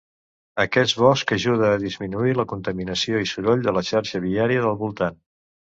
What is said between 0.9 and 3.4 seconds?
bosc ajuda a disminuir la contaminació i